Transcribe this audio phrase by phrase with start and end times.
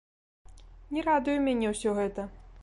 [0.97, 2.29] Не радуе мяне ўсё гэта!